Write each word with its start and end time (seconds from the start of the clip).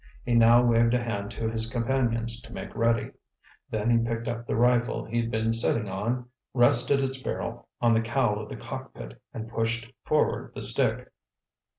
He 0.23 0.33
now 0.33 0.63
waved 0.65 0.95
a 0.95 0.99
hand 0.99 1.29
to 1.29 1.47
his 1.47 1.69
companions 1.69 2.41
to 2.41 2.51
make 2.53 2.75
ready. 2.75 3.11
Then 3.69 3.91
he 3.91 4.03
picked 4.03 4.27
up 4.27 4.47
the 4.47 4.55
rifle 4.55 5.05
he'd 5.05 5.29
been 5.29 5.51
sitting 5.53 5.87
on, 5.87 6.25
rested 6.55 7.03
its 7.03 7.21
barrel 7.21 7.67
on 7.79 7.93
the 7.93 8.01
cowl 8.01 8.39
of 8.41 8.49
the 8.49 8.57
cockpit 8.57 9.21
and 9.31 9.47
pushed 9.47 9.91
forward 10.03 10.53
the 10.55 10.61
stick. 10.63 11.11